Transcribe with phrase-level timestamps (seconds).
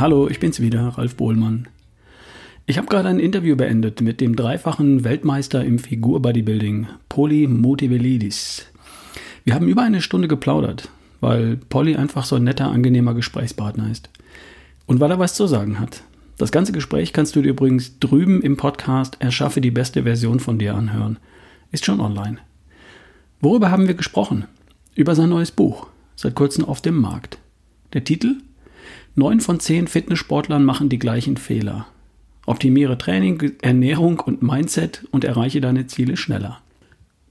[0.00, 1.68] Hallo, ich bin's wieder, Ralf Bohlmann.
[2.64, 8.64] Ich habe gerade ein Interview beendet mit dem dreifachen Weltmeister im Figur-Bodybuilding, Poli Motivelidis.
[9.44, 10.88] Wir haben über eine Stunde geplaudert,
[11.20, 14.08] weil Polly einfach so ein netter, angenehmer Gesprächspartner ist.
[14.86, 16.02] Und weil er was zu sagen hat.
[16.38, 20.58] Das ganze Gespräch kannst du dir übrigens drüben im Podcast Erschaffe die beste Version von
[20.58, 21.18] dir anhören.
[21.72, 22.38] Ist schon online.
[23.42, 24.46] Worüber haben wir gesprochen?
[24.94, 27.36] Über sein neues Buch, seit kurzem auf dem Markt.
[27.92, 28.36] Der Titel?
[29.14, 31.86] Neun von zehn Fitnesssportlern machen die gleichen Fehler.
[32.46, 36.60] Optimiere Training, Ernährung und Mindset und erreiche deine Ziele schneller.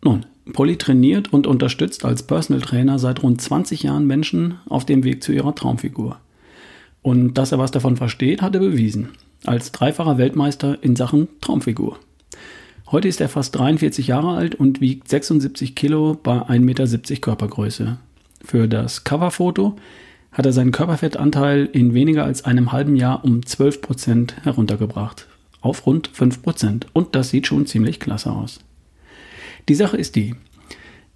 [0.03, 5.03] Nun, Polly trainiert und unterstützt als Personal Trainer seit rund 20 Jahren Menschen auf dem
[5.03, 6.19] Weg zu ihrer Traumfigur.
[7.01, 9.09] Und dass er was davon versteht, hat er bewiesen.
[9.45, 11.97] Als dreifacher Weltmeister in Sachen Traumfigur.
[12.91, 16.87] Heute ist er fast 43 Jahre alt und wiegt 76 Kilo bei 1,70 Meter
[17.21, 17.97] Körpergröße.
[18.43, 19.75] Für das Coverfoto
[20.31, 25.27] hat er seinen Körperfettanteil in weniger als einem halben Jahr um 12 Prozent heruntergebracht.
[25.61, 26.41] Auf rund 5%.
[26.41, 26.87] Prozent.
[26.93, 28.59] Und das sieht schon ziemlich klasse aus.
[29.67, 30.35] Die Sache ist die.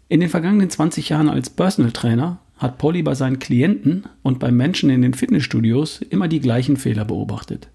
[0.10, 4.52] In den vergangenen 20 Jahren als Personal Trainer hat Polly bei seinen Klienten und bei
[4.52, 7.68] Menschen in den Fitnessstudios immer die gleichen Fehler beobachtet.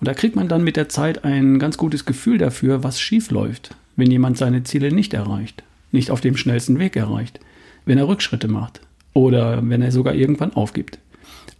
[0.00, 3.30] Und da kriegt man dann mit der Zeit ein ganz gutes Gefühl dafür, was schief
[3.30, 7.40] läuft, wenn jemand seine Ziele nicht erreicht, nicht auf dem schnellsten Weg erreicht,
[7.84, 8.80] wenn er Rückschritte macht,
[9.18, 10.98] oder wenn er sogar irgendwann aufgibt.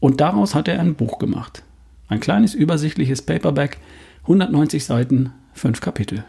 [0.01, 1.65] Und daraus hat er ein Buch gemacht.
[2.09, 3.79] Ein kleines übersichtliches Paperback,
[4.23, 6.25] 190 Seiten, 5 Kapitel.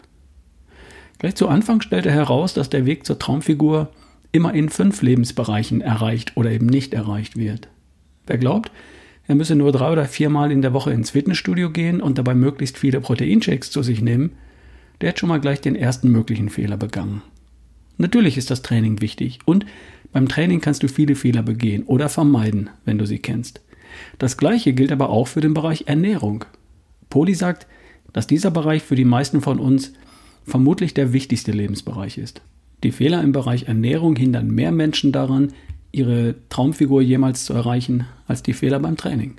[1.19, 3.89] Gleich zu Anfang stellt er heraus, dass der Weg zur Traumfigur
[4.31, 7.67] immer in fünf Lebensbereichen erreicht oder eben nicht erreicht wird.
[8.25, 8.71] Wer glaubt,
[9.27, 12.77] er müsse nur drei oder viermal in der Woche ins Fitnessstudio gehen und dabei möglichst
[12.77, 14.31] viele Proteinshakes zu sich nehmen,
[15.01, 17.21] der hat schon mal gleich den ersten möglichen Fehler begangen.
[17.99, 19.65] Natürlich ist das Training wichtig und
[20.13, 23.61] beim Training kannst du viele Fehler begehen oder vermeiden, wenn du sie kennst.
[24.17, 26.45] Das gleiche gilt aber auch für den Bereich Ernährung.
[27.09, 27.67] Poli sagt,
[28.13, 29.91] dass dieser Bereich für die meisten von uns
[30.45, 32.41] vermutlich der wichtigste Lebensbereich ist.
[32.83, 35.51] Die Fehler im Bereich Ernährung hindern mehr Menschen daran,
[35.91, 39.35] ihre Traumfigur jemals zu erreichen, als die Fehler beim Training.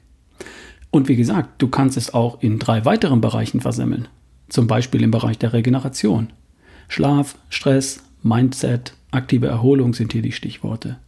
[0.90, 4.08] Und wie gesagt, du kannst es auch in drei weiteren Bereichen versemmeln.
[4.50, 6.30] Zum Beispiel im Bereich der Regeneration.
[6.88, 10.98] Schlaf, Stress, Mindset, aktive Erholung sind hier die Stichworte.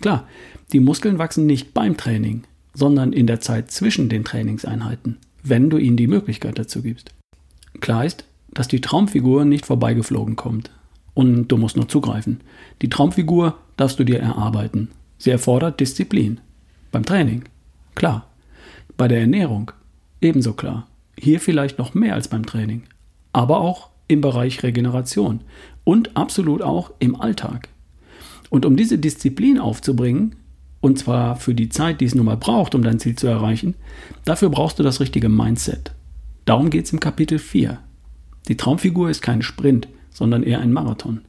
[0.00, 0.26] Klar,
[0.72, 2.42] die Muskeln wachsen nicht beim Training,
[2.74, 7.10] sondern in der Zeit zwischen den Trainingseinheiten, wenn du ihnen die Möglichkeit dazu gibst.
[7.80, 10.70] Klar ist, dass die Traumfigur nicht vorbeigeflogen kommt.
[11.14, 12.40] Und du musst nur zugreifen.
[12.80, 14.88] Die Traumfigur darfst du dir erarbeiten.
[15.18, 16.40] Sie erfordert Disziplin.
[16.90, 17.44] Beim Training.
[17.94, 18.26] Klar.
[18.96, 19.72] Bei der Ernährung.
[20.20, 20.86] Ebenso klar.
[21.18, 22.84] Hier vielleicht noch mehr als beim Training.
[23.32, 25.40] Aber auch im Bereich Regeneration
[25.84, 27.68] und absolut auch im Alltag.
[28.50, 30.36] Und um diese Disziplin aufzubringen,
[30.80, 33.74] und zwar für die Zeit, die es nun mal braucht, um dein Ziel zu erreichen,
[34.24, 35.92] dafür brauchst du das richtige Mindset.
[36.44, 37.78] Darum geht es im Kapitel 4.
[38.48, 41.22] Die Traumfigur ist kein Sprint, sondern eher ein Marathon.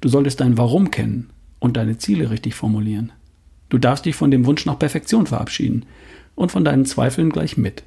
[0.00, 3.12] Du solltest dein Warum kennen und deine Ziele richtig formulieren.
[3.68, 5.84] Du darfst dich von dem Wunsch nach Perfektion verabschieden
[6.34, 7.82] und von deinen Zweifeln gleich mit.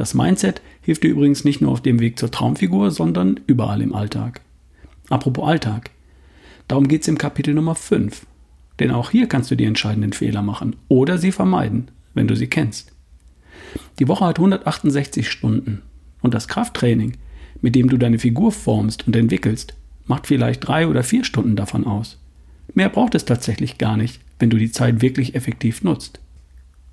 [0.00, 3.94] Das Mindset hilft dir übrigens nicht nur auf dem Weg zur Traumfigur, sondern überall im
[3.94, 4.40] Alltag.
[5.10, 5.90] Apropos Alltag.
[6.68, 8.24] Darum geht es im Kapitel Nummer 5.
[8.78, 12.46] Denn auch hier kannst du die entscheidenden Fehler machen oder sie vermeiden, wenn du sie
[12.46, 12.92] kennst.
[13.98, 15.82] Die Woche hat 168 Stunden
[16.22, 17.18] und das Krafttraining,
[17.60, 19.74] mit dem du deine Figur formst und entwickelst,
[20.06, 22.18] macht vielleicht drei oder vier Stunden davon aus.
[22.72, 26.20] Mehr braucht es tatsächlich gar nicht, wenn du die Zeit wirklich effektiv nutzt.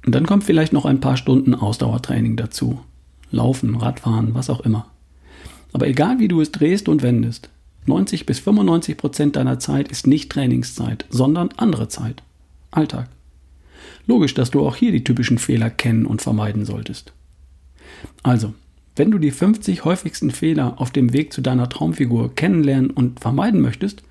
[0.05, 2.81] Und dann kommt vielleicht noch ein paar Stunden Ausdauertraining dazu,
[3.31, 4.87] Laufen, Radfahren, was auch immer.
[5.73, 7.49] Aber egal wie du es drehst und wendest,
[7.85, 12.21] 90 bis 95 Prozent deiner Zeit ist nicht Trainingszeit, sondern andere Zeit.
[12.71, 13.09] Alltag.
[14.07, 17.13] Logisch, dass du auch hier die typischen Fehler kennen und vermeiden solltest.
[18.23, 18.53] Also,
[18.95, 23.61] wenn du die 50 häufigsten Fehler auf dem Weg zu deiner Traumfigur kennenlernen und vermeiden
[23.61, 24.03] möchtest,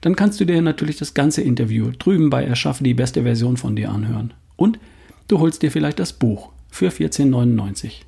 [0.00, 3.76] dann kannst du dir natürlich das ganze Interview drüben bei Erschaffe die beste Version von
[3.76, 4.32] dir anhören.
[4.56, 4.78] Und
[5.28, 8.02] du holst dir vielleicht das Buch für 14,99.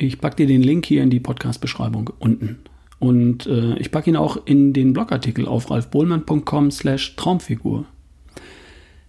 [0.00, 2.60] Ich packe dir den Link hier in die Podcast-Beschreibung unten.
[3.00, 7.84] Und äh, ich packe ihn auch in den Blogartikel auf ralfbohlmann.com slash Traumfigur.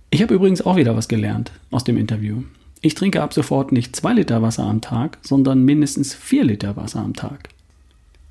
[0.10, 2.42] Ich habe übrigens auch wieder was gelernt aus dem Interview.
[2.82, 7.02] Ich trinke ab sofort nicht zwei Liter Wasser am Tag, sondern mindestens vier Liter Wasser
[7.02, 7.50] am Tag.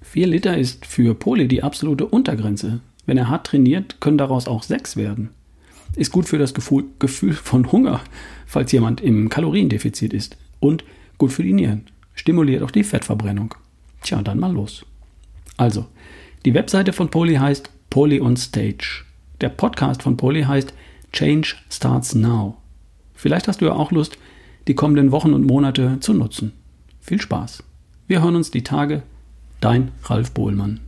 [0.03, 2.81] Vier Liter ist für Poli die absolute Untergrenze.
[3.07, 5.29] Wenn er hart trainiert, können daraus auch sechs werden.
[5.95, 8.01] Ist gut für das Gefühl, Gefühl von Hunger,
[8.47, 10.37] falls jemand im Kaloriendefizit ist.
[10.59, 10.83] Und
[11.19, 11.85] gut für die Nieren
[12.19, 13.55] stimuliert auch die Fettverbrennung.
[14.03, 14.85] Tja, dann mal los.
[15.57, 15.87] Also,
[16.45, 19.05] die Webseite von Poly heißt Poly on Stage.
[19.41, 20.75] Der Podcast von Poly heißt
[21.13, 22.57] Change Starts Now.
[23.15, 24.19] Vielleicht hast du ja auch Lust,
[24.67, 26.53] die kommenden Wochen und Monate zu nutzen.
[27.01, 27.63] Viel Spaß.
[28.07, 29.03] Wir hören uns die Tage.
[29.61, 30.81] Dein Ralf Bohlmann.